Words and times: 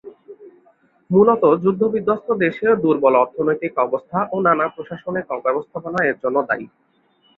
মূলত 1.09 1.43
যুদ্ধবিধ্বস্ত 1.63 2.27
দেশে 2.43 2.67
দুর্বল 2.83 3.13
অর্থনৈতিক 3.15 3.73
অবস্থা 3.85 4.19
ও 4.31 4.45
নানা 4.45 4.65
প্রশাসনিক 4.67 5.25
অব্যবস্থাপনা 5.31 5.99
এর 6.09 6.17
জন্য 6.23 6.37
দায়ী। 6.49 6.65